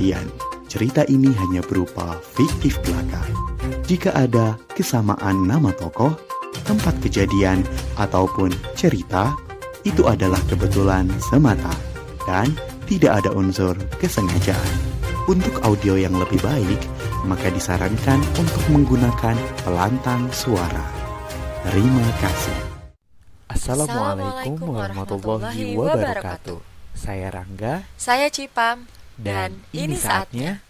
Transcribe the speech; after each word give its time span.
Perhatian, 0.00 0.32
cerita 0.64 1.04
ini 1.12 1.28
hanya 1.28 1.60
berupa 1.60 2.16
fiktif 2.24 2.80
belaka. 2.80 3.20
Jika 3.84 4.16
ada 4.16 4.56
kesamaan 4.72 5.44
nama 5.44 5.76
tokoh, 5.76 6.16
tempat 6.64 6.96
kejadian, 7.04 7.60
ataupun 8.00 8.48
cerita, 8.72 9.36
itu 9.84 10.08
adalah 10.08 10.40
kebetulan 10.48 11.04
semata 11.20 11.76
dan 12.24 12.48
tidak 12.88 13.20
ada 13.20 13.28
unsur 13.36 13.76
kesengajaan. 14.00 14.72
Untuk 15.28 15.60
audio 15.68 16.00
yang 16.00 16.16
lebih 16.16 16.40
baik, 16.40 16.80
maka 17.28 17.52
disarankan 17.52 18.24
untuk 18.40 18.64
menggunakan 18.72 19.36
pelantang 19.68 20.32
suara. 20.32 20.88
Terima 21.68 22.08
kasih. 22.24 22.56
Assalamualaikum 23.52 24.64
warahmatullahi 24.64 25.76
wabarakatuh. 25.76 26.56
Saya 26.96 27.28
Rangga 27.28 27.84
Saya 28.00 28.32
Cipam 28.32 28.99
dan, 29.20 29.52
ini 29.76 30.00
saatnya 30.00 30.64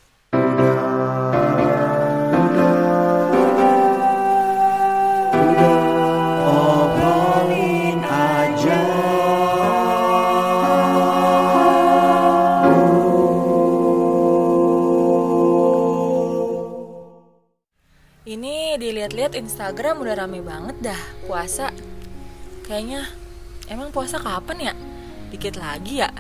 Obrolin 6.51 8.03
aja. 8.03 8.83
Ini 18.27 18.79
dilihat-lihat 18.83 19.39
Instagram 19.39 20.03
udah 20.03 20.15
rame 20.27 20.43
banget 20.43 20.91
dah 20.91 21.01
puasa. 21.31 21.71
Kayaknya 22.67 23.07
emang 23.71 23.95
puasa 23.95 24.19
kapan 24.19 24.71
ya? 24.71 24.75
Dikit 25.31 25.55
lagi 25.55 26.03
ya. 26.03 26.11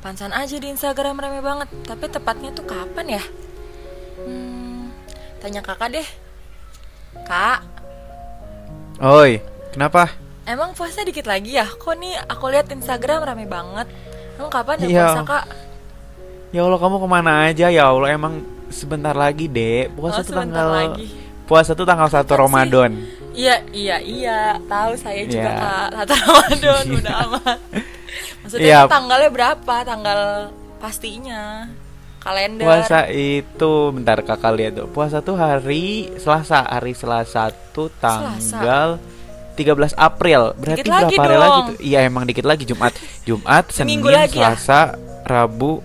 Pansan 0.00 0.32
aja 0.32 0.56
di 0.56 0.64
Instagram 0.66 1.20
rame 1.20 1.40
banget, 1.40 1.68
tapi 1.84 2.08
tepatnya 2.08 2.48
tuh 2.50 2.64
kapan 2.64 3.20
ya? 3.20 3.24
Hmm, 4.18 4.88
tanya 5.38 5.60
kakak 5.60 5.92
deh. 5.92 6.08
Kak, 7.22 7.60
Oi, 8.98 9.40
kenapa? 9.70 10.08
emang 10.44 10.72
puasa 10.72 11.00
dikit 11.02 11.24
lagi 11.24 11.52
ya? 11.52 11.64
Kok 11.64 11.94
nih 11.94 12.16
aku 12.26 12.48
lihat 12.48 12.68
Instagram 12.68 13.24
rame 13.24 13.44
banget. 13.44 13.88
Emang 14.34 14.48
kapan 14.48 14.80
ya 14.80 14.86
Iya. 14.86 15.04
puasa 15.06 15.22
kak? 15.22 15.44
Ya 16.50 16.60
Allah 16.64 16.80
kamu 16.80 16.96
ke 16.96 17.08
mana 17.08 17.32
aja 17.46 17.66
ya 17.68 17.84
Allah 17.86 18.08
emang 18.10 18.40
sebentar 18.68 19.12
lagi 19.12 19.46
dek 19.46 19.94
puasa 19.94 20.20
Oh, 20.20 20.24
tuh 20.24 20.34
tanggal 20.34 20.66
lagi. 20.66 21.06
puasa 21.44 21.70
tuh 21.72 21.84
tanggal 21.84 22.08
1 22.08 22.16
Kapan 22.16 22.26
sih? 22.26 22.40
Ramadan. 22.40 22.90
Iya, 23.30 23.56
iya, 23.70 23.96
iya. 24.00 24.40
Tahu 24.60 24.92
saya 24.96 25.22
juga 25.24 25.44
Iya. 25.46 25.60
kak. 25.60 25.88
Satu 25.94 26.12
Ramadan 26.16 26.84
udah 26.98 27.14
amat. 27.28 27.58
Maksudnya 28.40 28.66
Iya. 28.66 28.80
tanggalnya 28.86 29.30
berapa? 29.30 29.74
Tanggal 29.82 30.20
pastinya. 30.78 31.68
Kalender. 32.20 32.68
Puasa 32.68 33.08
itu 33.08 33.72
bentar 33.90 34.20
kakak 34.20 34.52
lihat 34.52 34.72
tuh. 34.76 34.86
Puasa 34.86 35.24
tuh 35.24 35.34
hari 35.34 36.12
Selasa, 36.20 36.62
hari 36.62 36.92
Selasa 36.92 37.48
tuh 37.72 37.88
tanggal 37.96 39.00
13 39.56 39.96
April. 39.96 40.52
Berarti 40.54 40.84
Dikit 40.84 40.92
lagi 40.92 41.16
berapa 41.16 41.22
hari 41.22 41.34
dong. 41.34 41.42
lagi 41.42 41.60
tuh? 41.64 41.76
Iya 41.80 41.98
emang 42.04 42.24
dikit 42.28 42.44
lagi 42.44 42.64
Jumat. 42.64 42.92
Jumat, 43.28 43.64
Senin, 43.72 44.04
lagi 44.04 44.36
ya? 44.36 44.52
Selasa, 44.52 45.00
Rabu, 45.24 45.80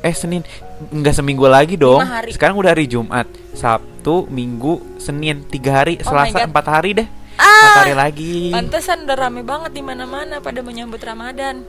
eh 0.00 0.12
Senin 0.12 0.44
enggak 0.92 1.16
seminggu 1.16 1.48
lagi 1.48 1.74
dong. 1.74 2.04
Sekarang 2.28 2.60
udah 2.60 2.70
hari 2.70 2.84
Jumat, 2.84 3.24
Sabtu, 3.52 4.28
Minggu, 4.28 5.00
Senin, 5.00 5.40
tiga 5.42 5.82
hari, 5.82 5.96
Oh 5.98 6.06
Selasa 6.06 6.44
empat 6.44 6.66
hari 6.68 6.92
deh. 6.94 7.08
Empat 7.38 7.70
Ah, 7.70 7.74
hari 7.80 7.94
lagi. 7.94 8.50
pantesan 8.50 9.06
udah 9.06 9.16
rame 9.16 9.42
banget 9.42 9.70
di 9.70 9.80
mana-mana 9.80 10.38
pada 10.38 10.58
menyambut 10.58 10.98
Ramadan. 10.98 11.62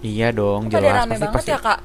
Iya 0.00 0.32
dong, 0.32 0.66
Kok 0.66 0.72
pada 0.72 0.80
jelas 0.82 0.98
rame 0.98 1.10
pasti 1.10 1.20
banget 1.20 1.36
pasti. 1.36 1.50
ya 1.50 1.58
kak? 1.58 1.80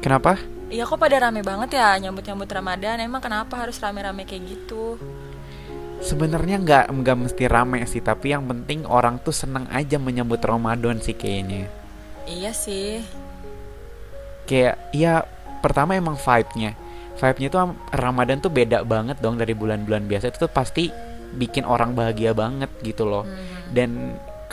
Kenapa? 0.00 0.32
Iya 0.70 0.84
kok 0.86 0.96
pada 0.96 1.16
rame 1.18 1.40
banget 1.42 1.70
ya 1.74 1.98
nyambut-nyambut 1.98 2.46
Ramadan. 2.46 2.96
Emang 3.00 3.18
kenapa 3.18 3.58
harus 3.58 3.76
rame-rame 3.76 4.22
kayak 4.22 4.44
gitu? 4.46 5.02
Sebenarnya 6.00 6.56
nggak 6.56 6.84
nggak 6.94 7.16
mesti 7.18 7.44
rame 7.44 7.82
sih, 7.84 8.00
tapi 8.00 8.30
yang 8.30 8.46
penting 8.46 8.86
orang 8.86 9.18
tuh 9.18 9.34
seneng 9.34 9.66
aja 9.68 9.98
menyambut 9.98 10.38
Ramadan 10.40 10.96
sih 10.96 11.12
kayaknya. 11.12 11.66
Iya 12.24 12.54
sih. 12.54 13.02
Kayak 14.46 14.78
ya 14.92 15.26
pertama 15.58 15.98
emang 15.98 16.14
vibe-nya. 16.14 16.78
Vibe-nya 17.18 17.48
tuh 17.50 17.60
am- 17.60 17.78
Ramadan 17.90 18.38
tuh 18.38 18.48
beda 18.48 18.80
banget 18.80 19.18
dong 19.18 19.36
dari 19.36 19.52
bulan-bulan 19.52 20.06
biasa. 20.06 20.30
Itu 20.30 20.46
tuh 20.46 20.52
pasti 20.54 20.88
bikin 21.34 21.62
orang 21.66 21.94
bahagia 21.94 22.34
banget 22.34 22.70
gitu 22.82 23.06
loh. 23.06 23.24
Mhm. 23.26 23.74
Dan 23.74 23.90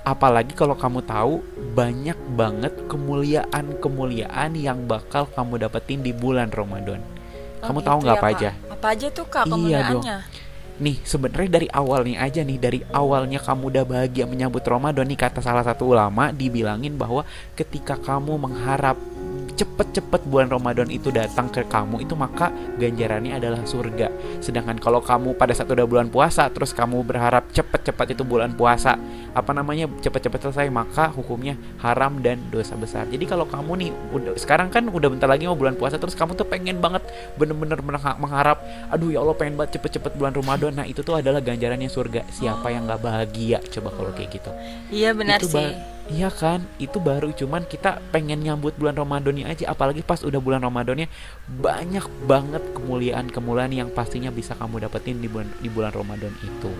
apalagi 0.08 0.56
kalau 0.56 0.78
kamu 0.78 1.04
tahu 1.04 1.44
banyak 1.76 2.16
banget 2.32 2.72
kemuliaan-kemuliaan 2.88 4.56
yang 4.56 4.88
bakal 4.88 5.28
kamu 5.28 5.68
dapetin 5.68 6.00
di 6.00 6.16
bulan 6.16 6.48
Ramadan. 6.48 7.04
Oh, 7.60 7.68
Kamu 7.68 7.80
gitu 7.84 7.88
tahu 7.92 7.98
nggak 8.06 8.16
ya, 8.16 8.22
apa 8.22 8.28
Kak? 8.32 8.38
aja? 8.40 8.50
Apa 8.72 8.88
aja 8.94 9.08
tuh 9.12 9.26
kak 9.28 9.44
Iya 9.50 9.80
dong. 9.92 10.04
Nih 10.78 11.02
sebenarnya 11.02 11.50
dari 11.58 11.68
awalnya 11.74 12.22
aja 12.22 12.46
nih 12.46 12.58
dari 12.62 12.80
awalnya 12.94 13.42
kamu 13.42 13.74
udah 13.74 13.84
bahagia 13.84 14.30
menyambut 14.30 14.62
Ramadan 14.62 15.10
nih 15.10 15.18
kata 15.18 15.42
salah 15.42 15.66
satu 15.66 15.90
ulama 15.90 16.30
dibilangin 16.30 16.94
bahwa 16.94 17.26
ketika 17.58 17.98
kamu 17.98 18.38
mengharap 18.38 18.94
cepet-cepet 19.58 20.30
bulan 20.30 20.54
Ramadan 20.54 20.86
itu 20.94 21.10
datang 21.10 21.50
ke 21.50 21.66
kamu 21.66 22.06
itu 22.06 22.14
maka 22.14 22.54
ganjarannya 22.78 23.34
adalah 23.34 23.66
surga. 23.66 24.14
Sedangkan 24.38 24.78
kalau 24.78 25.02
kamu 25.02 25.34
pada 25.34 25.58
saat 25.58 25.66
udah 25.68 25.90
bulan 25.90 26.14
puasa 26.14 26.46
terus 26.54 26.78
kamu 26.78 27.02
berharap 27.02 27.50
cepet-cepet 27.50 28.14
itu 28.14 28.22
bulan 28.22 28.54
puasa 28.54 28.96
apa 29.34 29.52
namanya 29.58 29.90
cepet-cepet 29.90 30.48
selesai 30.48 30.70
maka 30.70 31.10
hukumnya 31.10 31.58
haram 31.82 32.22
dan 32.22 32.38
dosa 32.54 32.78
besar. 32.78 33.10
Jadi 33.10 33.26
kalau 33.26 33.50
kamu 33.50 33.72
nih 33.82 33.90
udah 34.14 34.32
sekarang 34.38 34.70
kan 34.70 34.86
udah 34.86 35.10
bentar 35.10 35.26
lagi 35.26 35.50
mau 35.50 35.58
bulan 35.58 35.74
puasa 35.74 35.98
terus 35.98 36.14
kamu 36.14 36.38
tuh 36.38 36.46
pengen 36.46 36.78
banget 36.78 37.02
bener-bener 37.42 37.82
mengha- 37.82 38.18
mengharap 38.22 38.62
aduh 38.94 39.10
ya 39.10 39.26
Allah 39.26 39.34
pengen 39.34 39.58
banget 39.58 39.82
cepet-cepet 39.82 40.14
bulan 40.14 40.38
Ramadan. 40.38 40.78
Nah 40.78 40.86
itu 40.86 41.02
tuh 41.02 41.18
adalah 41.18 41.42
ganjarannya 41.42 41.90
surga. 41.90 42.30
Siapa 42.30 42.70
yang 42.70 42.86
nggak 42.86 43.02
bahagia 43.02 43.58
coba 43.74 43.90
kalau 43.90 44.12
kayak 44.14 44.30
gitu? 44.38 44.52
Iya 44.94 45.18
benar 45.18 45.42
itu 45.42 45.50
sih. 45.50 45.97
Iya 46.08 46.32
kan, 46.32 46.64
itu 46.80 46.98
baru 46.98 47.36
cuman 47.36 47.68
kita 47.68 48.00
pengen 48.10 48.40
nyambut 48.40 48.72
bulan 48.74 48.96
Ramadannya 48.96 49.44
aja, 49.44 49.68
apalagi 49.68 50.00
pas 50.00 50.24
udah 50.24 50.40
bulan 50.40 50.64
Ramadannya 50.64 51.12
banyak 51.46 52.08
banget 52.24 52.64
kemuliaan-kemuliaan 52.72 53.76
yang 53.76 53.90
pastinya 53.92 54.32
bisa 54.32 54.56
kamu 54.56 54.88
dapetin 54.88 55.20
di 55.20 55.28
bulan 55.28 55.52
di 55.60 55.68
bulan 55.68 55.92
Ramadan 55.92 56.32
itu. 56.40 56.72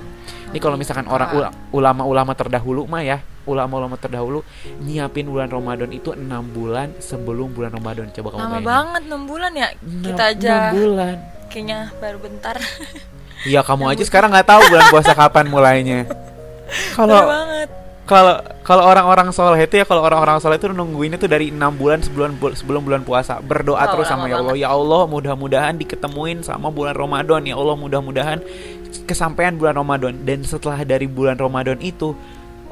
Ini 0.48 0.60
kalau 0.60 0.80
misalkan 0.80 1.12
orang 1.12 1.30
ula- 1.36 1.54
ulama-ulama 1.70 2.32
terdahulu 2.34 2.88
mah 2.88 3.04
ya, 3.04 3.20
ulama-ulama 3.44 4.00
terdahulu 4.00 4.48
nyiapin 4.80 5.28
bulan 5.28 5.52
Ramadan 5.52 5.92
itu 5.92 6.16
enam 6.16 6.48
bulan 6.48 6.96
sebelum 6.98 7.52
bulan 7.52 7.76
Ramadan. 7.76 8.08
Coba 8.16 8.32
kamu 8.32 8.40
Lama 8.40 8.50
bayangin. 8.50 8.68
banget 8.72 9.02
6 9.12 9.24
bulan 9.28 9.52
ya. 9.52 9.68
Kita 10.08 10.24
aja 10.24 10.52
enam 10.56 10.72
bulan. 10.72 11.16
kayaknya 11.48 11.80
baru 12.00 12.18
bentar. 12.24 12.56
Iya 13.44 13.60
kamu 13.60 13.92
aja 13.92 14.04
sekarang 14.04 14.32
nggak 14.32 14.48
tahu 14.48 14.62
bulan 14.72 14.86
puasa 14.88 15.12
kapan 15.12 15.46
mulainya. 15.52 16.00
Kalau. 16.96 17.28
Kalau 18.08 18.40
kalau 18.64 18.84
orang-orang 18.88 19.30
soleh 19.36 19.60
itu 19.62 19.78
ya 19.78 19.86
kalau 19.86 20.02
orang-orang 20.02 20.40
soleh 20.40 20.56
itu 20.56 20.72
nungguinnya 20.72 21.20
tuh 21.20 21.28
dari 21.28 21.52
enam 21.52 21.76
bulan 21.76 22.00
sebelum 22.00 22.40
sebelum 22.56 22.82
bulan 22.88 23.04
puasa. 23.04 23.44
Berdoa 23.44 23.84
Wow, 23.84 23.92
terus 23.94 24.08
sama 24.08 24.26
ya 24.32 24.40
Allah. 24.40 24.56
ya 24.56 24.68
Allah 24.72 25.02
mudah-mudahan 25.06 25.76
diketemuin 25.76 26.42
sama 26.42 26.72
bulan 26.72 26.96
Ramadan. 26.96 27.44
Ya 27.44 27.60
Allah 27.60 27.76
mudah-mudahan 27.76 28.40
kesampaian 29.04 29.54
bulan 29.60 29.76
Ramadan. 29.76 30.24
Dan 30.24 30.48
setelah 30.48 30.82
dari 30.82 31.06
bulan 31.06 31.36
Ramadan 31.36 31.78
itu 31.84 32.16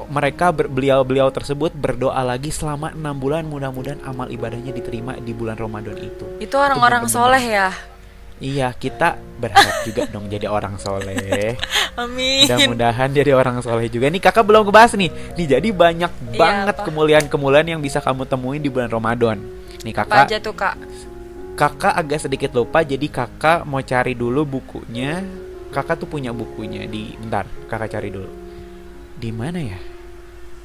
mereka 0.06 0.54
ber- 0.54 0.72
beliau-beliau 0.72 1.28
tersebut 1.28 1.76
berdoa 1.76 2.20
lagi 2.24 2.48
selama 2.48 2.96
enam 2.96 3.16
bulan. 3.20 3.44
Mudah-mudahan 3.44 4.00
amal 4.08 4.32
ibadahnya 4.32 4.72
diterima 4.72 5.20
di 5.20 5.36
bulan 5.36 5.60
Ramadan 5.60 6.00
itu. 6.00 6.24
Itu 6.40 6.56
orang-orang 6.56 7.06
soleh 7.06 7.44
ya. 7.44 7.68
Iya 8.36 8.68
kita 8.72 9.16
berharap 9.40 9.84
juga 9.84 10.04
dong 10.08 10.28
jadi 10.28 10.48
orang 10.48 10.76
soleh. 10.76 11.56
Amin. 12.00 12.44
Mudah-mudahan 12.44 13.08
jadi 13.12 13.32
orang 13.32 13.60
soleh 13.64 13.88
juga. 13.88 14.12
Nih 14.12 14.20
kakak 14.20 14.44
belum 14.44 14.68
ngebahas 14.68 14.96
nih. 14.96 15.08
Nih 15.36 15.46
jadi 15.48 15.68
banyak 15.72 16.12
Iya, 16.32 16.36
banget 16.36 16.76
apa? 16.76 16.84
kemuliaan-kemuliaan 16.84 17.68
yang 17.76 17.80
bisa 17.80 18.04
kamu 18.04 18.28
temuin 18.28 18.60
di 18.60 18.68
bulan 18.68 18.92
Ramadan. 18.92 19.40
Nih 19.84 19.92
Apa 19.92 20.04
kakak 20.04 20.24
aja 20.28 20.36
tuh 20.40 20.54
kak? 20.56 20.76
Kakak 21.56 21.96
agak 21.96 22.20
sedikit 22.20 22.52
lupa 22.52 22.84
Jadi 22.84 23.08
kakak 23.08 23.64
mau 23.64 23.80
cari 23.80 24.12
dulu 24.12 24.44
bukunya. 24.44 25.24
Kakak 25.72 26.04
tuh 26.04 26.08
punya 26.08 26.32
bukunya 26.32 26.84
di 26.84 27.16
Bentar 27.16 27.48
kakak 27.68 27.96
cari 27.96 28.08
dulu. 28.12 28.28
Di 29.16 29.30
mana 29.32 29.60
ya? 29.60 29.80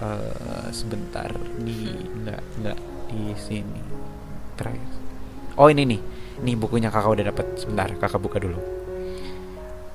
Eh 0.01 0.67
sebentar 0.75 1.31
di 1.63 1.87
Enggak, 2.19 2.43
enggak 2.59 2.79
Di 3.07 3.21
sini. 3.39 3.81
Terakhir. 4.59 4.91
Oh 5.55 5.67
ini 5.71 5.83
nih 5.87 6.01
Nih 6.41 6.57
bukunya 6.57 6.89
kakak 6.89 7.21
udah 7.21 7.25
dapet 7.29 7.45
Sebentar 7.57 7.87
kakak 7.97 8.21
buka 8.21 8.37
dulu 8.41 8.81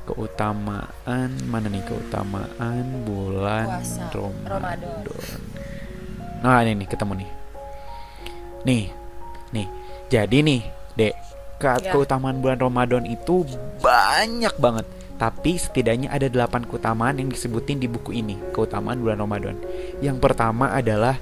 keutamaan 0.07 1.35
mana 1.51 1.67
nih 1.67 1.83
keutamaan 1.83 3.03
bulan 3.03 3.83
Puasa, 3.83 4.07
Ramadan. 4.15 5.03
Ramadan. 5.03 5.41
Nah 6.47 6.63
ini 6.63 6.73
nih 6.79 6.89
ketemu 6.89 7.13
nih. 7.19 7.31
Nih, 8.67 8.85
nih. 9.51 9.67
Jadi 10.07 10.39
nih, 10.47 10.61
dek, 10.95 11.15
ke 11.59 11.71
Ya. 11.83 11.91
keutamaan 11.91 12.39
bulan 12.39 12.63
Ramadan 12.63 13.03
itu 13.03 13.43
banyak 13.83 14.55
banget. 14.63 14.87
Tapi 15.17 15.57
setidaknya 15.57 16.13
ada 16.13 16.29
8 16.29 16.69
keutamaan 16.69 17.17
yang 17.17 17.33
disebutin 17.33 17.81
di 17.81 17.89
buku 17.89 18.13
ini, 18.13 18.37
keutamaan 18.53 19.01
bulan 19.01 19.19
Ramadan. 19.19 19.57
Yang 20.05 20.21
pertama 20.21 20.71
adalah 20.71 21.17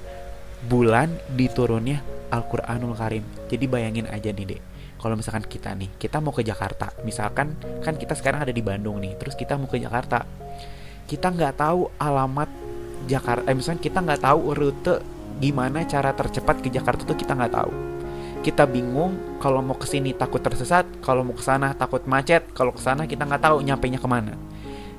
bulan 0.67 1.15
diturunnya 1.31 2.03
Al-Qur'anul 2.29 2.93
Karim. 2.99 3.23
Jadi 3.47 3.65
bayangin 3.71 4.05
aja 4.11 4.29
nih, 4.35 4.45
Dek. 4.45 4.61
Kalau 5.05 5.21
misalkan 5.21 5.45
kita 5.45 5.69
nih, 5.77 6.01
kita 6.01 6.17
mau 6.17 6.33
ke 6.33 6.41
Jakarta. 6.41 6.89
Misalkan 7.05 7.53
kan 7.85 7.93
kita 7.93 8.17
sekarang 8.17 8.41
ada 8.41 8.49
di 8.49 8.65
Bandung 8.65 8.97
nih, 8.97 9.13
terus 9.21 9.37
kita 9.37 9.53
mau 9.53 9.69
ke 9.69 9.77
Jakarta. 9.77 10.25
Kita 11.05 11.29
nggak 11.29 11.61
tahu 11.61 11.93
alamat 12.01 12.49
Jakarta, 13.05 13.45
eh, 13.45 13.53
misalkan 13.53 13.85
kita 13.85 14.01
nggak 14.01 14.25
tahu 14.25 14.57
rute 14.57 15.05
gimana 15.37 15.85
cara 15.85 16.09
tercepat 16.09 16.57
ke 16.57 16.73
Jakarta 16.73 17.05
tuh 17.05 17.13
kita 17.13 17.37
nggak 17.37 17.53
tahu. 17.53 17.71
Kita 18.41 18.65
bingung 18.65 19.37
kalau 19.37 19.61
mau 19.61 19.77
ke 19.77 19.85
sini 19.85 20.09
takut 20.17 20.41
tersesat, 20.41 20.89
kalau 21.05 21.21
mau 21.21 21.37
ke 21.37 21.45
sana 21.45 21.77
takut 21.77 22.01
macet, 22.09 22.41
kalau 22.57 22.73
ke 22.73 22.81
sana 22.81 23.05
kita 23.05 23.29
nggak 23.29 23.45
tahu 23.45 23.61
nyampainya 23.61 24.01
ke 24.01 24.09
mana. 24.09 24.33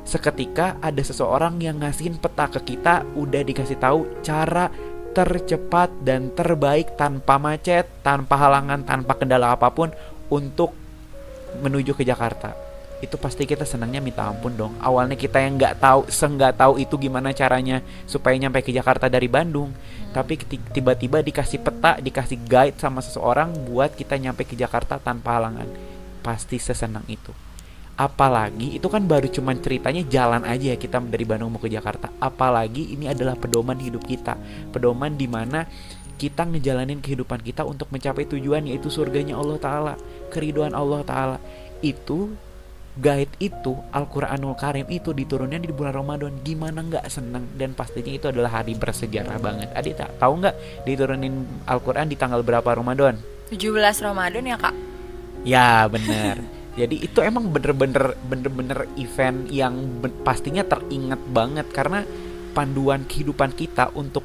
Seketika 0.06 0.78
ada 0.78 1.02
seseorang 1.02 1.58
yang 1.58 1.82
ngasihin 1.82 2.14
peta 2.14 2.46
ke 2.46 2.62
kita, 2.62 3.02
udah 3.18 3.42
dikasih 3.42 3.82
tahu 3.82 4.22
cara 4.22 4.70
tercepat 5.16 5.88
dan 6.04 6.28
terbaik 6.36 6.92
tanpa 7.00 7.40
macet, 7.40 7.88
tanpa 8.04 8.36
halangan, 8.36 8.84
tanpa 8.84 9.16
kendala 9.16 9.56
apa 9.56 9.72
pun 9.72 9.88
untuk 10.28 10.76
menuju 11.64 11.96
ke 11.96 12.04
Jakarta. 12.04 12.52
Itu 13.00 13.16
pasti 13.16 13.48
kita 13.48 13.64
senangnya 13.64 14.04
minta 14.04 14.28
ampun 14.28 14.52
dong. 14.52 14.76
Awalnya 14.76 15.16
kita 15.16 15.40
yang 15.40 15.56
nggak 15.56 15.80
tahu, 15.80 16.00
senggak 16.12 16.60
tahu 16.60 16.76
itu 16.76 17.00
gimana 17.00 17.32
caranya 17.32 17.80
supaya 18.04 18.36
nyampe 18.36 18.60
ke 18.60 18.76
Jakarta 18.76 19.08
dari 19.08 19.24
Bandung. 19.24 19.72
Tapi 20.12 20.36
tiba-tiba 20.76 21.24
dikasih 21.24 21.64
peta, 21.64 21.96
dikasih 21.96 22.36
guide 22.44 22.76
sama 22.76 23.00
seseorang 23.00 23.56
buat 23.72 23.96
kita 23.96 24.20
nyampe 24.20 24.44
ke 24.44 24.52
Jakarta 24.52 25.00
tanpa 25.00 25.40
halangan. 25.40 25.68
Pasti 26.20 26.60
sesenang 26.60 27.08
itu. 27.08 27.45
Apalagi 27.96 28.76
itu 28.76 28.86
kan 28.92 29.08
baru 29.08 29.24
cuman 29.32 29.56
ceritanya 29.64 30.04
jalan 30.04 30.44
aja 30.44 30.72
ya 30.72 30.76
kita 30.76 31.00
dari 31.00 31.24
Bandung 31.24 31.56
mau 31.56 31.60
ke 31.60 31.72
Jakarta. 31.72 32.12
Apalagi 32.20 32.92
ini 32.92 33.08
adalah 33.08 33.40
pedoman 33.40 33.80
hidup 33.80 34.04
kita. 34.04 34.36
Pedoman 34.68 35.16
di 35.16 35.24
mana 35.24 35.64
kita 36.20 36.44
ngejalanin 36.44 37.00
kehidupan 37.00 37.40
kita 37.40 37.64
untuk 37.64 37.88
mencapai 37.88 38.28
tujuan 38.28 38.68
yaitu 38.68 38.92
surganya 38.92 39.40
Allah 39.40 39.56
Ta'ala. 39.56 39.94
Keriduan 40.28 40.76
Allah 40.76 41.00
Ta'ala. 41.08 41.38
Itu 41.80 42.36
guide 42.96 43.32
itu 43.40 43.76
Al-Quranul 43.92 44.56
Karim 44.56 44.88
itu 44.88 45.12
diturunnya 45.12 45.60
di 45.60 45.68
bulan 45.68 45.92
Ramadan 46.00 46.32
gimana 46.40 46.80
nggak 46.80 47.04
seneng 47.12 47.44
dan 47.60 47.76
pastinya 47.76 48.08
itu 48.08 48.32
adalah 48.32 48.60
hari 48.60 48.72
bersejarah 48.72 49.36
banget 49.36 49.68
Adik 49.76 50.00
tak 50.00 50.16
tahu 50.16 50.40
nggak 50.40 50.56
diturunin 50.88 51.44
Al-Quran 51.68 52.08
di 52.08 52.16
tanggal 52.16 52.40
berapa 52.40 52.64
Ramadan 52.72 53.20
17 53.52 53.76
Ramadan 54.00 54.48
ya 54.48 54.56
kak 54.56 54.74
Ya 55.44 55.84
bener 55.92 56.40
Jadi 56.76 57.00
itu 57.00 57.18
emang 57.18 57.48
bener-bener 57.48 58.14
bener-bener 58.22 58.84
event 58.94 59.48
yang 59.48 59.72
ben- 59.98 60.12
pastinya 60.20 60.60
teringat 60.60 61.18
banget 61.26 61.66
karena 61.68 62.04
panduan 62.52 63.02
kehidupan 63.02 63.50
kita 63.50 63.90
untuk 63.92 64.22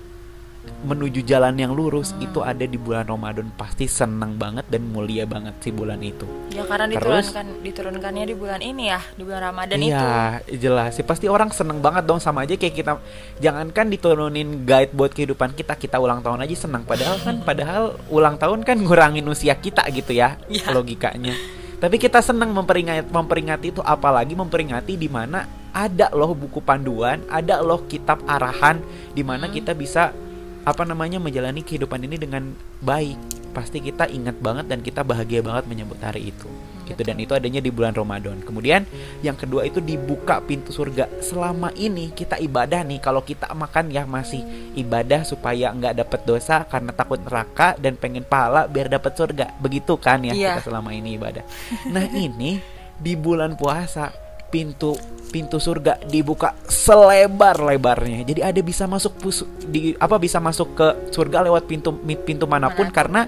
menuju 0.83 1.23
jalan 1.23 1.57
yang 1.57 1.73
lurus 1.73 2.11
Hmm. 2.11 2.21
itu 2.21 2.39
ada 2.39 2.61
di 2.61 2.77
bulan 2.77 3.01
Ramadan 3.03 3.49
pasti 3.51 3.89
senang 3.89 4.35
banget 4.35 4.61
dan 4.67 4.85
mulia 4.85 5.25
banget 5.25 5.57
sih 5.59 5.73
bulan 5.73 5.97
itu. 5.99 6.29
Ya 6.51 6.61
karena 6.63 6.85
Terus? 6.87 7.01
diturunkan 7.25 7.45
diturunkannya 7.65 8.23
di 8.23 8.35
bulan 8.35 8.61
ini 8.61 8.83
ya 8.87 9.01
Di 9.11 9.23
bulan 9.23 9.41
Ramadan 9.43 9.77
itu 9.79 9.89
Iya, 9.89 10.37
jelas 10.53 10.93
sih 10.93 11.01
pasti 11.01 11.25
orang 11.25 11.49
seneng 11.49 11.81
banget 11.81 12.05
dong 12.05 12.19
sama 12.19 12.43
aja 12.43 12.53
kayak 12.53 12.75
kita 12.75 12.93
jangankan 13.39 13.89
diturunin 13.89 14.49
guide 14.61 14.91
buat 14.91 15.09
kehidupan 15.09 15.55
kita, 15.55 15.73
kita 15.75 15.97
ulang 15.97 16.21
tahun 16.21 16.43
aja 16.43 16.55
senang 16.59 16.83
padahal 16.83 17.17
kan 17.17 17.35
padahal 17.41 17.83
ulang 18.07 18.37
tahun 18.37 18.61
kan 18.61 18.77
ngurangin 18.77 19.25
usia 19.25 19.55
kita 19.55 19.81
gitu 19.89 20.13
ya 20.13 20.37
Iya. 20.45 20.69
logikanya. 20.69 21.33
Tapi 21.81 21.97
kita 21.97 22.21
senang 22.21 22.53
memperingati 22.53 23.09
memperingati 23.09 23.73
itu 23.73 23.81
apalagi 23.81 24.37
memperingati 24.37 24.93
di 25.01 25.09
mana 25.09 25.49
ada 25.73 26.13
loh 26.13 26.37
buku 26.37 26.61
panduan, 26.61 27.25
ada 27.25 27.57
loh 27.65 27.89
kitab 27.89 28.21
arahan 28.29 28.77
di 29.17 29.25
mana 29.25 29.49
Hmm. 29.49 29.55
kita 29.57 29.73
bisa 29.73 30.13
apa 30.61 30.83
namanya 30.85 31.17
menjalani 31.17 31.65
kehidupan 31.65 32.05
ini 32.05 32.21
dengan 32.21 32.53
baik. 32.85 33.40
Pasti 33.51 33.83
kita 33.83 34.07
ingat 34.07 34.39
banget 34.39 34.65
dan 34.71 34.79
kita 34.79 35.03
bahagia 35.03 35.43
banget 35.43 35.67
menyambut 35.67 35.99
hari 35.99 36.31
itu. 36.31 36.47
Gitu 36.81 37.01
dan 37.03 37.15
itu 37.19 37.31
adanya 37.31 37.63
di 37.63 37.71
bulan 37.71 37.95
Ramadan. 37.95 38.39
Kemudian 38.43 38.83
yang 39.21 39.35
kedua 39.35 39.63
itu 39.63 39.79
dibuka 39.79 40.39
pintu 40.43 40.75
surga. 40.75 41.07
Selama 41.23 41.71
ini 41.75 42.11
kita 42.11 42.35
ibadah 42.35 42.83
nih, 42.83 42.99
kalau 42.99 43.23
kita 43.23 43.47
makan 43.51 43.91
ya 43.91 44.03
masih 44.03 44.43
ibadah 44.75 45.23
supaya 45.23 45.71
nggak 45.71 46.03
dapat 46.03 46.21
dosa 46.27 46.63
karena 46.67 46.91
takut 46.91 47.19
neraka 47.23 47.75
dan 47.79 47.95
pengen 47.95 48.23
pahala 48.27 48.67
biar 48.67 48.91
dapat 48.91 49.15
surga. 49.15 49.55
Begitu 49.59 49.95
kan 49.99 50.23
ya 50.23 50.33
Iya. 50.35 50.51
kita 50.59 50.71
selama 50.71 50.91
ini 50.91 51.15
ibadah. 51.15 51.43
Nah 51.91 52.07
ini 52.11 52.59
di 53.01 53.13
bulan 53.17 53.57
puasa 53.57 54.11
pintu 54.51 54.93
pintu 55.31 55.63
surga 55.63 55.95
dibuka 56.11 56.51
selebar-lebarnya. 56.67 58.27
Jadi 58.27 58.43
ada 58.43 58.59
bisa 58.59 58.83
masuk 58.83 59.15
pus- 59.15 59.47
di 59.63 59.95
apa 59.95 60.19
bisa 60.19 60.43
masuk 60.43 60.75
ke 60.75 60.87
surga 61.15 61.47
lewat 61.47 61.71
pintu 61.71 61.95
pintu 62.27 62.43
mana 62.45 62.67
pun 62.67 62.85
Mana 62.85 62.91
pun. 62.91 62.95
karena 62.95 63.21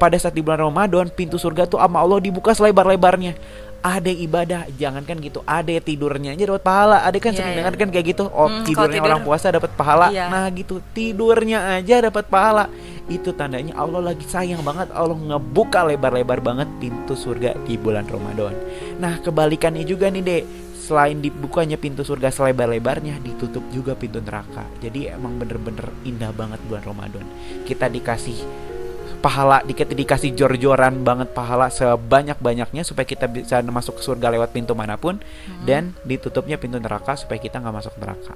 pada 0.00 0.16
saat 0.16 0.32
di 0.32 0.40
bulan 0.40 0.64
Ramadan 0.72 1.12
pintu 1.12 1.36
surga 1.36 1.68
tuh 1.68 1.78
sama 1.78 2.00
Allah 2.00 2.18
dibuka 2.18 2.56
selebar-lebarnya. 2.56 3.36
Ada 3.84 4.08
ibadah, 4.08 4.64
jangankan 4.80 5.20
gitu, 5.20 5.44
ada 5.44 5.68
tidurnya 5.76 6.32
aja 6.32 6.48
dapat 6.48 6.64
pahala. 6.64 7.04
Ada 7.04 7.20
kan 7.20 7.36
Iya, 7.36 7.36
sering 7.36 7.52
iya. 7.52 7.58
dengar 7.60 7.74
kan 7.76 7.88
kayak 7.92 8.06
gitu, 8.16 8.24
oh 8.32 8.48
kalau 8.48 8.64
tidurnya 8.64 8.96
tidur- 8.96 9.08
orang 9.12 9.20
puasa 9.20 9.46
dapat 9.52 9.70
pahala. 9.76 10.08
Iya. 10.08 10.32
Nah 10.32 10.48
gitu, 10.56 10.80
tidurnya 10.96 11.76
aja 11.76 12.00
dapat 12.00 12.24
pahala. 12.32 12.72
Itu 13.12 13.36
tandanya 13.36 13.76
Allah 13.76 14.00
lagi 14.00 14.24
sayang 14.24 14.64
banget, 14.64 14.88
Allah 14.88 15.12
ngebuka 15.12 15.84
lebar-lebar 15.84 16.40
banget 16.40 16.68
pintu 16.80 17.12
surga 17.12 17.60
di 17.68 17.76
bulan 17.76 18.08
Ramadan. 18.08 18.56
Nah 18.96 19.20
kebalikannya 19.20 19.84
juga 19.84 20.08
nih 20.08 20.24
dek, 20.24 20.44
selain 20.80 21.20
dibukanya 21.20 21.76
pintu 21.76 22.08
surga 22.08 22.32
selebar-lebarnya, 22.32 23.20
ditutup 23.20 23.68
juga 23.68 23.92
pintu 23.92 24.24
neraka. 24.24 24.64
Jadi 24.80 25.12
emang 25.12 25.36
bener-bener 25.36 25.92
indah 26.08 26.32
banget 26.32 26.56
bulan 26.64 26.88
Ramadan. 26.88 27.28
Kita 27.68 27.92
dikasih 27.92 28.72
pahala 29.20 29.64
dikit 29.64 29.88
dikasih 29.88 30.32
jor-joran 30.32 31.00
banget 31.00 31.32
pahala 31.32 31.68
sebanyak-banyaknya 31.68 32.82
supaya 32.82 33.06
kita 33.08 33.24
bisa 33.26 33.60
masuk 33.64 33.98
ke 33.98 34.02
surga 34.04 34.30
lewat 34.34 34.50
pintu 34.52 34.76
mana 34.76 34.94
pun 34.96 35.18
dan 35.64 35.96
ditutupnya 36.04 36.56
pintu 36.56 36.76
neraka 36.76 37.16
supaya 37.16 37.40
kita 37.40 37.58
nggak 37.60 37.74
masuk 37.74 37.94
neraka 37.96 38.34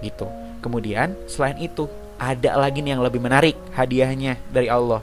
gitu. 0.00 0.26
Kemudian 0.60 1.16
selain 1.28 1.56
itu 1.60 1.88
ada 2.20 2.56
lagi 2.60 2.84
nih 2.84 2.96
yang 2.96 3.02
lebih 3.04 3.20
menarik 3.20 3.56
hadiahnya 3.72 4.36
dari 4.52 4.68
Allah. 4.68 5.00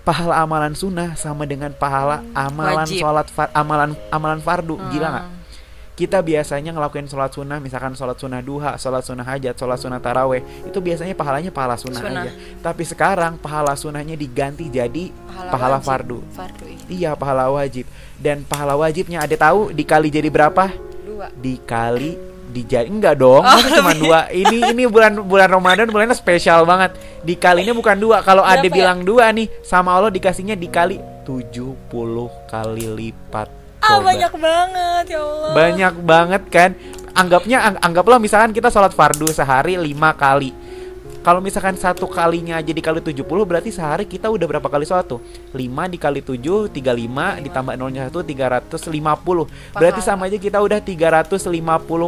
Pahala 0.00 0.40
amalan 0.40 0.72
sunnah 0.72 1.12
sama 1.14 1.44
dengan 1.44 1.70
pahala 1.76 2.24
amalan 2.32 2.88
Wajib. 2.88 3.04
sholat 3.04 3.26
far- 3.28 3.52
amalan 3.52 3.92
amalan 4.08 4.40
fardu. 4.40 4.78
Gila 4.90 5.08
nggak? 5.12 5.26
Hmm. 5.28 5.39
Kita 5.98 6.24
biasanya 6.24 6.72
ngelakuin 6.72 7.04
sholat 7.04 7.34
sunnah 7.34 7.60
misalkan 7.60 7.92
sholat 7.92 8.16
sunnah 8.16 8.40
duha 8.40 8.80
sholat 8.80 9.04
sunnah 9.04 9.26
hajat 9.26 9.52
sholat 9.52 9.76
sunnah 9.76 10.00
taraweh 10.00 10.40
itu 10.64 10.78
biasanya 10.80 11.12
pahalanya 11.12 11.52
pahala 11.52 11.76
sunnah, 11.76 12.00
Sunnah. 12.00 12.24
aja. 12.24 12.32
Tapi 12.64 12.82
sekarang 12.88 13.36
pahala 13.36 13.76
sunnahnya 13.76 14.16
diganti 14.16 14.72
jadi 14.72 15.12
pahala 15.28 15.76
wajib. 15.76 15.88
fardu. 15.88 16.18
Fardu 16.32 16.64
iya. 16.64 16.80
iya 16.88 17.10
pahala 17.12 17.52
wajib. 17.52 17.84
Dan 18.16 18.48
pahala 18.48 18.76
wajibnya 18.80 19.24
ada 19.24 19.36
tahu 19.36 19.76
dikali 19.76 20.08
jadi 20.08 20.28
berapa? 20.32 20.72
Dua. 21.04 21.28
Dikali 21.36 22.16
dijadi 22.50 22.90
enggak 22.90 23.14
dong 23.14 23.46
masa 23.46 23.68
cuma 23.78 23.94
dua? 23.94 24.26
Ini 24.32 24.74
ini 24.74 24.82
bulan 24.90 25.20
bulan 25.22 25.52
Ramadan 25.52 25.86
bulannya 25.86 26.16
spesial 26.16 26.64
banget. 26.64 26.96
Dikalinya 27.22 27.76
bukan 27.76 27.96
dua. 28.00 28.24
Kalau 28.24 28.40
ada 28.42 28.58
Berapa 28.58 28.72
ya? 28.72 28.76
bilang 28.80 28.98
dua 29.04 29.28
nih 29.30 29.46
sama 29.60 29.92
Allah 29.94 30.10
dikasihnya 30.10 30.56
dikali 30.56 30.98
70 31.28 31.86
kali 32.50 32.84
lipat 32.90 33.59
Coba. 33.92 34.06
banyak 34.06 34.32
banget 34.34 35.04
ya 35.08 35.20
Allah. 35.20 35.50
Banyak 35.52 35.94
banget 36.00 36.42
kan? 36.48 36.70
Anggapnya 37.10 37.58
ang- 37.60 37.80
anggaplah 37.80 38.16
misalkan 38.16 38.50
kita 38.50 38.68
sholat 38.68 38.90
fardu 38.90 39.28
sehari 39.28 39.74
lima 39.74 40.14
kali. 40.14 40.54
Kalau 41.20 41.36
misalkan 41.38 41.76
satu 41.76 42.08
kalinya 42.08 42.56
aja 42.56 42.72
dikali 42.72 42.96
70 42.98 43.20
berarti 43.44 43.68
sehari 43.68 44.08
kita 44.08 44.26
udah 44.26 44.46
berapa 44.46 44.64
kali 44.64 44.88
sholat 44.88 45.04
tuh? 45.06 45.20
5 45.52 45.60
dikali 45.86 46.22
7 46.22 46.40
35 46.66 46.80
ditambah 47.42 47.76
nolnya 47.76 48.08
1 48.08 48.24
350 48.24 49.44
berarti 49.70 50.00
Pahala. 50.00 50.08
sama 50.16 50.22
aja 50.24 50.38
kita 50.38 50.58
udah 50.58 50.80
350 50.80 51.44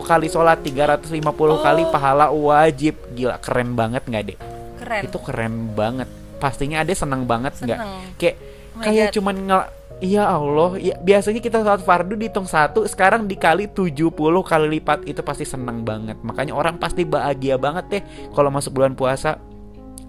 kali 0.00 0.26
sholat 0.26 0.58
350 0.60 1.12
kali 1.58 1.82
Oh. 1.82 1.90
pahala 1.90 2.32
wajib. 2.32 2.96
Gila 3.12 3.36
keren 3.36 3.74
banget 3.74 4.02
nggak 4.02 4.22
deh 4.24 4.38
Keren. 4.78 5.02
Itu 5.04 5.18
keren 5.18 5.54
banget. 5.70 6.08
Pastinya 6.38 6.80
ada 6.80 6.92
seneng 6.92 7.22
banget 7.22 7.52
nggak? 7.58 7.78
Kayak 8.16 8.36
kayak 8.80 9.06
cuman 9.12 9.36
ngel 9.36 9.62
Iya 10.02 10.26
Allah, 10.26 10.82
ya, 10.82 10.98
biasanya 10.98 11.38
kita 11.38 11.62
sholat 11.62 11.86
fardu 11.86 12.18
dihitung 12.18 12.42
satu, 12.42 12.82
sekarang 12.90 13.30
dikali 13.30 13.70
70 13.70 14.10
kali 14.42 14.66
lipat 14.78 15.06
itu 15.06 15.22
pasti 15.22 15.46
seneng 15.46 15.86
banget. 15.86 16.18
Makanya 16.26 16.58
orang 16.58 16.74
pasti 16.74 17.06
bahagia 17.06 17.54
banget 17.54 17.84
deh 17.86 18.02
kalau 18.34 18.50
masuk 18.50 18.82
bulan 18.82 18.98
puasa. 18.98 19.38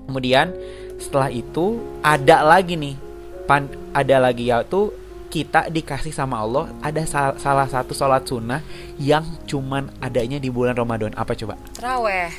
Kemudian 0.10 0.50
setelah 0.98 1.30
itu 1.30 1.78
ada 2.02 2.42
lagi 2.42 2.74
nih, 2.74 2.98
pan, 3.46 3.70
ada 3.94 4.18
lagi 4.18 4.50
yaitu 4.50 4.90
kita 5.30 5.70
dikasih 5.70 6.14
sama 6.14 6.42
Allah 6.42 6.70
ada 6.82 7.02
sal- 7.10 7.38
salah 7.42 7.66
satu 7.66 7.94
sholat 7.94 8.26
sunnah 8.26 8.62
yang 8.98 9.26
cuman 9.46 9.94
adanya 10.02 10.42
di 10.42 10.50
bulan 10.50 10.74
Ramadan. 10.74 11.14
Apa 11.14 11.38
coba? 11.38 11.54
Teraweh 11.78 12.34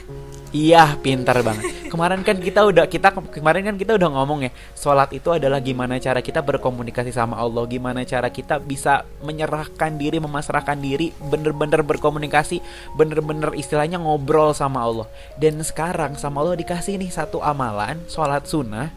Iya, 0.54 0.94
pintar 1.02 1.42
banget. 1.42 1.90
Kemarin 1.90 2.22
kan 2.22 2.38
kita 2.38 2.62
udah 2.62 2.86
kita 2.86 3.10
kemarin 3.10 3.66
kan 3.66 3.74
kita 3.74 3.98
udah 3.98 4.06
ngomong 4.06 4.46
ya, 4.46 4.54
sholat 4.78 5.10
itu 5.10 5.34
adalah 5.34 5.58
gimana 5.58 5.98
cara 5.98 6.22
kita 6.22 6.46
berkomunikasi 6.46 7.10
sama 7.10 7.42
Allah, 7.42 7.66
gimana 7.66 8.06
cara 8.06 8.30
kita 8.30 8.62
bisa 8.62 9.02
menyerahkan 9.26 9.98
diri, 9.98 10.22
memasrahkan 10.22 10.78
diri, 10.78 11.10
bener-bener 11.26 11.82
berkomunikasi, 11.82 12.62
bener-bener 12.94 13.50
istilahnya 13.58 13.98
ngobrol 13.98 14.54
sama 14.54 14.86
Allah. 14.86 15.10
Dan 15.34 15.58
sekarang 15.58 16.14
sama 16.14 16.38
Allah 16.46 16.54
dikasih 16.54 17.02
nih 17.02 17.10
satu 17.10 17.42
amalan, 17.42 17.98
sholat 18.06 18.46
sunnah 18.46 18.94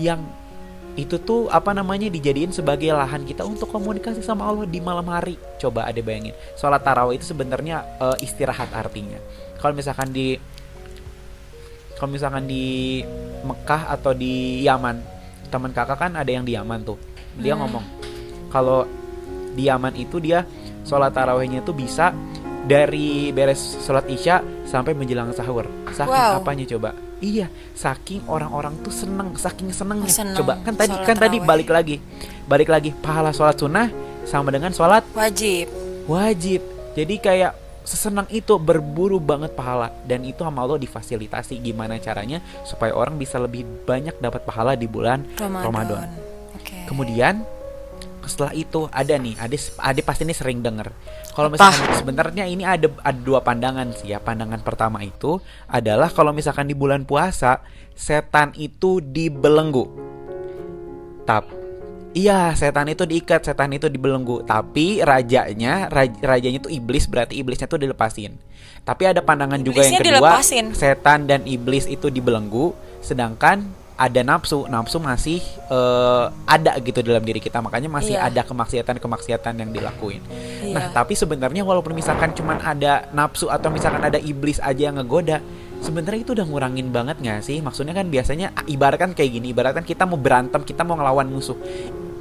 yang 0.00 0.24
itu 0.96 1.20
tuh 1.20 1.52
apa 1.52 1.76
namanya 1.76 2.08
dijadiin 2.08 2.54
sebagai 2.54 2.96
lahan 2.96 3.28
kita 3.28 3.44
untuk 3.44 3.68
komunikasi 3.68 4.24
sama 4.24 4.48
Allah 4.48 4.64
di 4.64 4.80
malam 4.80 5.04
hari. 5.12 5.36
Coba 5.60 5.84
ada 5.84 6.00
bayangin. 6.00 6.32
Sholat 6.56 6.80
tarawih 6.80 7.20
itu 7.20 7.28
sebenarnya 7.28 7.84
eh, 8.00 8.24
istirahat 8.24 8.72
artinya. 8.72 9.20
Kalau 9.60 9.76
misalkan 9.76 10.08
di 10.12 10.53
kalau 11.94 12.10
misalkan 12.10 12.44
di 12.44 13.00
Mekah 13.42 13.92
atau 13.92 14.12
di 14.12 14.62
Yaman, 14.62 14.96
teman 15.48 15.70
kakak 15.70 15.98
kan 15.98 16.12
ada 16.14 16.26
yang 16.26 16.42
di 16.42 16.52
Yaman 16.52 16.82
tuh. 16.82 16.96
Dia 17.34 17.54
Hmm. 17.54 17.66
ngomong 17.66 17.84
kalau 18.48 18.86
di 19.52 19.66
Yaman 19.66 19.94
itu 19.94 20.18
dia 20.18 20.42
sholat 20.82 21.10
tarawihnya 21.10 21.60
itu 21.60 21.70
bisa 21.70 22.10
dari 22.64 23.28
beres 23.30 23.60
sholat 23.78 24.06
isya 24.06 24.38
sampai 24.64 24.92
menjelang 24.92 25.30
sahur. 25.30 25.68
Saking 25.90 26.10
Wow. 26.10 26.40
apanya 26.40 26.64
coba? 26.66 26.90
Iya, 27.18 27.46
saking 27.72 28.26
orang-orang 28.26 28.76
tuh 28.80 28.92
seneng, 28.92 29.32
saking 29.34 29.70
senengnya. 29.70 30.04
Oh, 30.04 30.12
seneng 30.12 30.36
Coba 30.36 30.60
kan 30.60 30.74
tadi 30.74 30.92
kan 31.04 31.16
tadi 31.16 31.38
balik 31.40 31.70
lagi, 31.70 31.96
balik 32.44 32.68
lagi 32.68 32.90
pahala 32.92 33.30
sholat 33.30 33.56
sunnah 33.56 33.88
sama 34.24 34.50
dengan 34.50 34.72
sholat 34.72 35.04
Wajib. 35.12 35.68
wajib. 36.04 36.60
Jadi 36.94 37.14
kayak 37.16 37.52
sesenang 37.84 38.24
itu 38.32 38.56
berburu 38.56 39.20
banget 39.20 39.52
pahala 39.52 39.92
dan 40.08 40.24
itu 40.24 40.40
sama 40.40 40.64
Allah 40.64 40.80
difasilitasi 40.80 41.60
gimana 41.60 42.00
caranya 42.00 42.40
supaya 42.64 42.96
orang 42.96 43.20
bisa 43.20 43.36
lebih 43.36 43.62
banyak 43.84 44.16
dapat 44.18 44.42
pahala 44.48 44.72
di 44.72 44.88
bulan 44.88 45.28
Ramadan. 45.36 45.64
Ramadan. 45.68 46.08
Oke. 46.56 46.88
Kemudian 46.88 47.44
setelah 48.24 48.56
itu 48.56 48.88
ada 48.88 49.14
nih, 49.20 49.36
Ade 49.36 49.60
Ade 49.76 50.00
pasti 50.00 50.24
ini 50.24 50.32
sering 50.32 50.64
denger. 50.64 50.88
Kalau 51.36 51.52
misalkan 51.52 51.92
sebenarnya 51.92 52.48
ini 52.48 52.64
ada 52.64 52.88
ada 53.04 53.20
dua 53.20 53.44
pandangan 53.44 53.92
sih 53.92 54.16
ya. 54.16 54.18
Pandangan 54.18 54.64
pertama 54.64 55.04
itu 55.04 55.36
adalah 55.68 56.08
kalau 56.08 56.32
misalkan 56.32 56.64
di 56.64 56.72
bulan 56.72 57.04
puasa 57.04 57.60
setan 57.92 58.56
itu 58.56 59.04
dibelenggu. 59.04 59.84
Tap. 61.28 61.63
Iya, 62.14 62.54
setan 62.54 62.86
itu 62.86 63.02
diikat, 63.02 63.42
setan 63.42 63.74
itu 63.74 63.90
dibelenggu. 63.90 64.46
Tapi 64.46 65.02
rajanya, 65.02 65.90
raj- 65.90 66.22
rajanya 66.22 66.62
itu 66.62 66.70
iblis, 66.70 67.10
berarti 67.10 67.34
iblisnya 67.34 67.66
tuh 67.66 67.82
dilepasin. 67.82 68.38
Tapi 68.86 69.02
ada 69.02 69.18
pandangan 69.18 69.58
juga 69.58 69.82
yang 69.82 69.98
Iblisnya 69.98 70.14
kedua, 70.14 70.30
dilepasin. 70.30 70.64
setan 70.72 71.26
dan 71.26 71.42
iblis 71.42 71.90
itu 71.90 72.06
dibelenggu, 72.08 72.70
sedangkan 73.02 73.66
ada 73.94 74.20
nafsu, 74.22 74.66
nafsu 74.66 74.98
masih 74.98 75.38
eh, 75.66 76.24
ada 76.44 76.74
gitu 76.78 77.00
dalam 77.00 77.22
diri 77.22 77.38
kita, 77.38 77.58
makanya 77.58 77.86
masih 77.88 78.14
Iya. 78.14 78.26
ada 78.28 78.42
kemaksiatan-kemaksiatan 78.44 79.54
yang 79.56 79.70
dilakuin. 79.70 80.22
Iya. 80.62 80.70
Nah, 80.70 80.84
tapi 80.92 81.14
sebenarnya 81.14 81.62
walaupun 81.62 81.94
misalkan 81.94 82.30
cuman 82.30 82.60
ada 82.60 83.10
nafsu 83.10 83.48
atau 83.48 83.70
misalkan 83.70 84.02
ada 84.02 84.18
iblis 84.18 84.58
aja 84.58 84.90
yang 84.90 84.98
ngegoda, 84.98 85.38
sebenarnya 85.80 86.20
itu 86.22 86.32
udah 86.34 86.44
ngurangin 86.44 86.90
banget 86.90 87.18
nggak 87.18 87.40
sih? 87.40 87.58
Maksudnya 87.58 87.94
kan 87.94 88.06
biasanya 88.06 88.50
ibaratkan 88.66 89.14
kayak 89.14 89.30
gini, 89.32 89.50
ibaratkan 89.50 89.82
kita 89.82 90.04
mau 90.04 90.18
berantem, 90.18 90.60
kita 90.60 90.82
mau 90.82 90.94
ngelawan 90.94 91.26
musuh. 91.26 91.56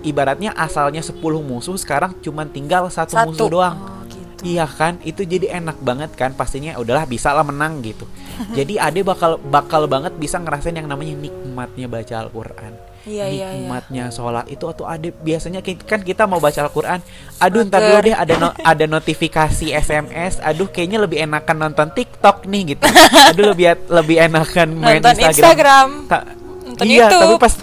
Ibaratnya 0.04 0.52
asalnya 0.54 1.00
10 1.00 1.16
musuh, 1.40 1.80
sekarang 1.80 2.14
cuman 2.20 2.52
tinggal 2.52 2.92
satu, 2.92 3.16
Satu. 3.16 3.32
musuh 3.32 3.48
doang. 3.48 3.76
Oh, 3.80 4.04
gitu. 4.12 4.42
Iya 4.44 4.68
kan, 4.68 5.00
itu 5.08 5.24
jadi 5.24 5.56
enak 5.64 5.80
banget 5.80 6.12
kan 6.20 6.36
pastinya 6.36 6.76
udahlah 6.76 7.08
bisa 7.08 7.32
lah 7.32 7.48
menang 7.48 7.80
gitu. 7.80 8.04
jadi 8.58 8.84
Ade 8.84 9.00
bakal 9.02 9.40
bakal 9.40 9.88
banget 9.88 10.12
bisa 10.20 10.36
ngerasain 10.38 10.76
yang 10.76 10.92
namanya 10.92 11.16
nikmatnya 11.16 11.88
baca 11.88 12.16
Al-Qur'an. 12.28 12.76
Iya, 13.04 13.28
iya, 13.28 13.48
iya. 13.52 13.68
nikmatnya 13.68 14.16
sholat 14.16 14.48
itu 14.48 14.64
atau 14.64 14.88
Ade 14.88 15.12
biasanya 15.12 15.60
kan 15.64 16.00
kita 16.04 16.24
mau 16.24 16.40
baca 16.40 16.56
Al-Qur'an, 16.64 17.04
aduh 17.36 17.68
ntar 17.68 17.84
dulu 17.84 18.00
deh 18.00 18.16
ada 18.16 18.34
no- 18.40 18.56
ada 18.56 18.86
notifikasi 18.88 19.76
SMS, 19.76 20.40
aduh 20.40 20.72
kayaknya 20.72 21.04
lebih 21.04 21.20
enakan 21.20 21.68
nonton 21.68 21.92
TikTok 21.92 22.48
nih 22.48 22.76
gitu. 22.76 22.88
Aduh 23.32 23.52
lebih 23.52 23.76
lebih 23.92 24.18
enakan 24.24 24.68
main 24.80 25.04
Nonton 25.04 25.20
Instagram. 25.20 25.36
Instagram. 25.36 25.88
Ta- 26.08 26.28
Nonton 26.64 26.86
iya, 26.88 27.08
YouTube. 27.12 27.22
tapi 27.28 27.36
pas 27.40 27.54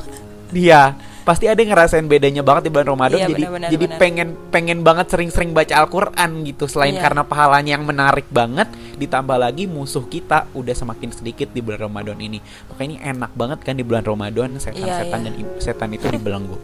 dia 0.52 0.80
pasti 1.20 1.44
ada 1.44 1.56
yang 1.56 1.70
ngerasain 1.70 2.04
bedanya 2.04 2.40
banget 2.40 2.66
di 2.66 2.70
bulan 2.70 2.88
Ramadan 2.88 3.16
Iya, 3.16 3.28
jadi 3.28 3.42
benar, 3.42 3.52
benar, 3.52 3.68
jadi 3.70 3.86
benar. 3.86 3.98
pengen 3.98 4.28
pengen 4.48 4.78
banget 4.80 5.06
sering-sering 5.08 5.50
baca 5.50 5.74
Al-Qur'an 5.76 6.30
gitu 6.42 6.64
selain 6.64 6.92
Iya. 6.92 7.02
karena 7.02 7.22
pahalanya 7.22 7.70
yang 7.72 7.84
menarik 7.84 8.26
banget 8.28 8.66
ditambah 8.96 9.36
lagi 9.36 9.64
musuh 9.64 10.04
kita 10.04 10.48
udah 10.50 10.72
semakin 10.72 11.08
sedikit 11.10 11.48
di 11.48 11.60
bulan 11.60 11.80
Ramadan 11.82 12.18
ini. 12.18 12.38
Makanya 12.68 12.86
ini 12.86 12.98
enak 13.02 13.32
banget 13.32 13.58
kan 13.60 13.74
di 13.74 13.82
bulan 13.82 14.02
Ramadan 14.02 14.56
setan-setan 14.56 14.84
Iya, 15.18 15.26
dan 15.26 15.34
i- 15.36 15.54
setan 15.58 15.90
itu 15.90 16.06
dibelenggu. 16.06 16.56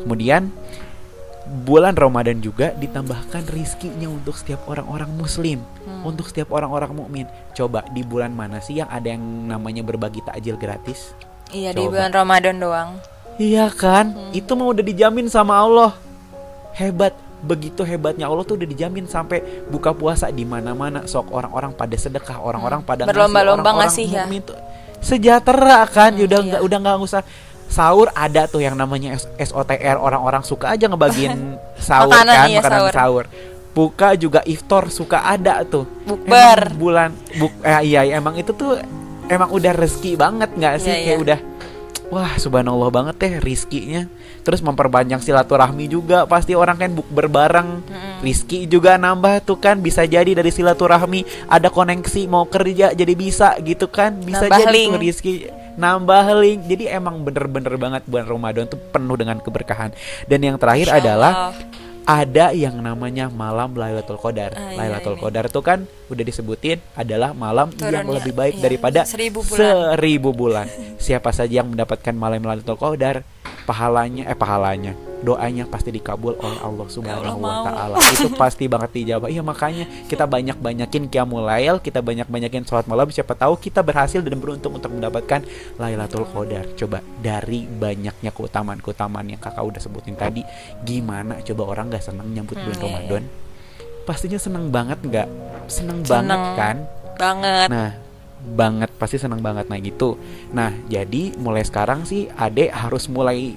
Kemudian 0.00 0.48
bulan 1.60 1.92
Ramadan 1.92 2.38
juga 2.38 2.70
ditambahkan 2.72 3.50
rizkinya 3.50 4.06
untuk 4.06 4.32
setiap 4.32 4.62
orang-orang 4.64 5.10
muslim, 5.10 5.58
Hmm. 5.82 6.06
untuk 6.06 6.24
setiap 6.24 6.48
orang-orang 6.48 6.94
mukmin. 6.94 7.26
Coba 7.52 7.82
di 7.88 8.00
bulan 8.00 8.30
mana 8.30 8.58
sih 8.58 8.78
yang 8.78 8.88
ada 8.88 9.10
yang 9.10 9.20
namanya 9.46 9.82
berbagi 9.82 10.22
takjil 10.22 10.54
gratis? 10.54 11.12
Iya 11.50 11.70
di 11.70 11.82
Coba. 11.82 11.98
bulan 11.98 12.10
Ramadan 12.14 12.56
doang. 12.56 12.90
Iya 13.36 13.68
kan? 13.68 14.12
Hmm. 14.12 14.30
Itu 14.32 14.52
mah 14.52 14.68
udah 14.68 14.84
dijamin 14.84 15.26
sama 15.26 15.56
Allah. 15.56 15.92
Hebat. 16.72 17.12
Begitu 17.42 17.82
hebatnya 17.82 18.30
Allah 18.30 18.46
tuh 18.46 18.54
udah 18.54 18.64
dijamin 18.64 19.02
sampai 19.04 19.42
buka 19.66 19.90
puasa 19.90 20.30
di 20.30 20.46
mana-mana 20.46 21.02
sok 21.04 21.34
orang-orang 21.34 21.74
pada 21.74 21.98
sedekah, 21.98 22.38
orang-orang 22.38 22.86
pada 22.86 23.02
ngasih, 23.02 23.10
Hmm. 23.10 23.10
Berlomba-lomba 23.10 23.62
orang-orang 23.66 23.90
ngasih 23.90 24.06
ya. 24.06 24.24
sejahtera 25.02 25.80
kan. 25.90 26.14
Hmm, 26.14 26.22
udah 26.22 26.38
iya. 26.38 26.48
nggak 26.54 26.62
udah 26.62 26.78
nggak 26.78 26.96
usah 27.02 27.22
sahur 27.66 28.12
ada 28.12 28.44
tuh 28.46 28.60
yang 28.60 28.76
namanya 28.76 29.16
SOTR 29.40 29.96
orang-orang 29.96 30.44
suka 30.44 30.70
aja 30.70 30.86
ngebagiin 30.86 31.56
sahur 31.82 32.12
Makanan, 32.12 32.34
kan, 32.36 32.46
iya, 32.46 32.58
makanan 32.60 32.78
sahur. 32.78 32.92
sahur. 32.94 33.24
Buka 33.72 34.08
juga 34.14 34.44
iftar 34.44 34.92
suka 34.92 35.24
ada 35.24 35.64
tuh. 35.64 35.88
Bukber. 36.04 36.76
Bulan 36.76 37.10
buk 37.40 37.50
eh, 37.64 37.80
iya 37.88 38.04
emang 38.12 38.36
itu 38.36 38.52
tuh 38.52 38.76
emang 39.26 39.48
udah 39.50 39.72
rezeki 39.72 40.14
banget 40.14 40.52
nggak 40.52 40.74
sih 40.78 40.92
Iya, 40.92 40.96
kayak 41.00 41.08
iya. 41.08 41.24
udah 41.24 41.38
wah 42.12 42.36
subhanallah 42.36 42.92
banget 42.92 43.14
deh 43.16 43.34
rizkinya 43.40 44.04
terus 44.44 44.60
memperpanjang 44.60 45.24
silaturahmi 45.24 45.88
juga 45.88 46.28
pasti 46.28 46.52
orang 46.52 46.76
kan 46.76 46.90
bukber 46.92 47.24
bareng 47.32 47.80
Mm-mm. 47.80 48.20
rizki 48.20 48.68
juga 48.68 49.00
nambah 49.00 49.40
tuh 49.48 49.56
kan 49.56 49.80
bisa 49.80 50.04
jadi 50.04 50.28
dari 50.36 50.52
silaturahmi 50.52 51.48
ada 51.48 51.72
koneksi 51.72 52.28
mau 52.28 52.44
kerja 52.44 52.92
jadi 52.92 53.14
bisa 53.16 53.56
gitu 53.64 53.88
kan 53.88 54.20
bisa 54.20 54.44
Nambah 54.44 54.60
jadi 54.60 54.74
link. 54.76 54.90
tuh 54.92 55.00
rizki 55.00 55.32
nambah 55.72 56.26
link 56.36 56.60
jadi 56.68 57.00
emang 57.00 57.24
bener-bener 57.24 57.80
banget 57.80 58.04
bulan 58.04 58.28
Ramadan 58.28 58.64
tuh 58.68 58.76
penuh 58.92 59.16
dengan 59.16 59.40
keberkahan 59.40 59.96
dan 60.28 60.40
yang 60.44 60.60
terakhir 60.60 60.92
Insya 60.92 61.00
adalah 61.00 61.32
Allah. 61.48 61.80
Ada 62.02 62.50
yang 62.50 62.82
namanya 62.82 63.30
malam 63.30 63.74
Lailatul 63.78 64.18
Qadar. 64.18 64.58
Ah, 64.58 64.74
iya, 64.74 64.78
Lailatul 64.78 65.14
ini. 65.18 65.22
Qadar 65.22 65.44
itu 65.46 65.60
kan 65.62 65.78
udah 66.10 66.24
disebutin 66.26 66.78
adalah 66.98 67.30
malam 67.32 67.70
yang 67.78 68.02
Turunnya, 68.04 68.16
lebih 68.18 68.34
baik 68.34 68.54
iya, 68.58 68.62
daripada 68.66 69.00
seribu 69.06 69.40
bulan. 69.46 69.58
seribu 69.58 70.30
bulan. 70.34 70.66
Siapa 70.98 71.30
saja 71.30 71.62
yang 71.62 71.70
mendapatkan 71.70 72.14
malam 72.14 72.42
Lailatul 72.42 72.78
Qadar, 72.78 73.22
pahalanya 73.68 74.26
eh 74.26 74.36
pahalanya, 74.38 74.92
doanya 75.22 75.64
pasti 75.70 75.94
dikabul 75.94 76.34
oleh 76.38 76.58
Allah 76.58 76.86
Subhanahu 76.90 77.38
wa 77.38 77.62
taala. 77.66 77.96
Itu 78.10 78.34
pasti 78.34 78.66
banget 78.66 78.90
dijawab. 78.98 79.30
Iya 79.30 79.42
makanya 79.46 79.86
kita 80.10 80.26
banyak-banyakin 80.26 81.06
qiyamul 81.06 81.46
lail, 81.46 81.78
kita 81.78 82.02
banyak-banyakin 82.02 82.66
sholat 82.66 82.86
malam 82.90 83.08
siapa 83.14 83.38
tahu 83.38 83.58
kita 83.58 83.82
berhasil 83.86 84.18
dan 84.18 84.38
beruntung 84.42 84.74
untuk 84.74 84.90
mendapatkan 84.90 85.46
Lailatul 85.78 86.26
Qadar. 86.26 86.66
Coba 86.74 86.98
dari 87.22 87.66
banyaknya 87.66 88.34
keutamaan-keutamaan 88.34 89.30
yang 89.30 89.40
Kakak 89.42 89.62
udah 89.62 89.80
sebutin 89.82 90.18
tadi, 90.18 90.42
gimana 90.82 91.38
coba 91.42 91.62
orang 91.70 91.90
nggak 91.90 92.04
seneng 92.04 92.30
nyambut 92.30 92.54
Hmm, 92.58 92.68
bulan 92.68 92.78
iya, 92.78 92.86
iya. 92.86 92.94
Ramadan? 92.94 93.22
Pastinya 94.02 94.38
seneng 94.38 94.64
banget 94.70 94.98
nggak? 95.02 95.28
Seneng. 95.70 95.98
banget 96.02 96.40
kan? 96.58 96.76
banget. 97.16 97.68
Nah, 97.70 97.90
banget 98.42 98.90
pasti 98.98 99.16
seneng 99.20 99.38
banget 99.38 99.70
nah 99.70 99.78
gitu. 99.78 100.18
Nah, 100.50 100.74
jadi 100.90 101.36
mulai 101.38 101.62
sekarang 101.62 102.02
sih 102.02 102.26
Ade 102.34 102.72
harus 102.74 103.06
mulai 103.06 103.54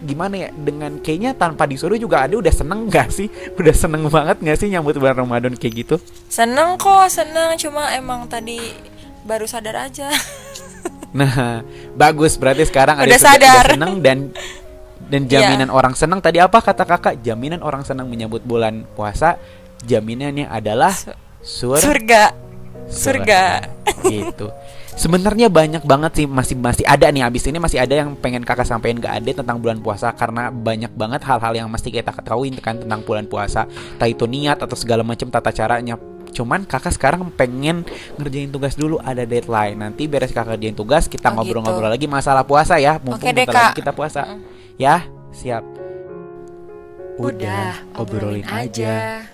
gimana 0.00 0.34
ya 0.36 0.48
dengan 0.50 0.98
kayaknya 0.98 1.32
tanpa 1.32 1.64
disuruh 1.64 1.94
juga 1.94 2.24
Ade 2.24 2.34
udah 2.34 2.50
seneng 2.50 2.88
gak 2.88 3.08
sih? 3.08 3.30
Udah 3.58 3.70
seneng 3.70 4.08
banget 4.08 4.40
gak 4.40 4.58
sih 4.58 4.68
nyambut 4.68 4.96
bulan 4.96 5.14
Ramadan 5.16 5.54
kayak 5.54 5.74
gitu? 5.84 5.96
Seneng 6.26 6.74
kok, 6.74 7.06
seneng. 7.06 7.54
Cuma 7.54 7.92
emang 7.92 8.26
tadi 8.26 8.58
baru 9.22 9.44
sadar 9.44 9.86
aja. 9.86 10.10
Nah, 11.14 11.62
bagus 11.94 12.34
berarti 12.34 12.66
sekarang 12.66 12.98
Udah 12.98 13.06
sudah- 13.06 13.38
sadar. 13.38 13.70
udah 13.70 13.78
seneng 13.78 13.92
dan 14.02 14.18
dan 15.06 15.22
Iya. 15.22 15.46
jaminan 15.46 15.70
orang 15.70 15.94
seneng 15.94 16.18
tadi 16.18 16.42
apa 16.42 16.58
kata 16.58 16.82
kakak? 16.82 17.22
Jaminan 17.22 17.62
orang 17.62 17.86
seneng 17.86 18.10
menyambut 18.10 18.42
bulan 18.42 18.82
puasa 18.98 19.38
jaminannya 19.80 20.50
adalah 20.50 20.90
sur 21.38 21.78
Surga. 21.78 22.34
Surga. 22.90 23.62
gitu. 24.10 24.50
Sebenarnya 24.94 25.50
banyak 25.50 25.82
banget 25.82 26.22
sih 26.22 26.26
masih 26.30 26.54
masih 26.54 26.86
ada 26.86 27.10
nih 27.10 27.26
abis 27.26 27.50
ini 27.50 27.58
masih 27.58 27.82
ada 27.82 27.98
yang 27.98 28.14
pengen 28.14 28.46
kakak 28.46 28.62
sampaikan 28.62 29.02
ke 29.02 29.08
Ade 29.10 29.34
tentang 29.34 29.58
bulan 29.58 29.82
puasa 29.82 30.14
karena 30.14 30.54
banyak 30.54 30.94
banget 30.94 31.20
hal-hal 31.26 31.52
yang 31.52 31.68
mesti 31.68 31.90
kita 31.90 32.14
ketahui 32.14 32.54
kan 32.62 32.78
tentang 32.78 33.02
bulan 33.02 33.26
puasa, 33.26 33.66
entah 33.66 34.06
itu 34.06 34.24
niat 34.30 34.62
atau 34.62 34.78
segala 34.78 35.02
macam 35.02 35.26
tata 35.34 35.50
caranya. 35.50 35.98
Cuman 36.30 36.62
kakak 36.66 36.94
sekarang 36.94 37.26
pengen 37.34 37.82
ngerjain 38.18 38.50
tugas 38.54 38.78
dulu 38.78 39.02
ada 39.02 39.26
deadline. 39.26 39.78
Nanti 39.78 40.06
beres 40.06 40.30
kakak 40.30 40.58
kerjain 40.58 40.78
tugas 40.78 41.10
kita 41.10 41.34
Oh, 41.34 41.42
ngobrol-ngobrol 41.42 41.90
lagi 41.90 42.06
masalah 42.06 42.46
puasa 42.46 42.78
ya. 42.78 43.02
Mumpung 43.02 43.18
Oke 43.18 43.34
bentar 43.34 43.74
lagi 43.74 43.82
kita 43.82 43.90
puasa. 43.90 44.30
Mm. 44.30 44.40
Ya, 44.78 45.06
siap. 45.34 45.62
Udah, 47.18 47.82
obrolin 47.94 48.46
aja. 48.46 49.26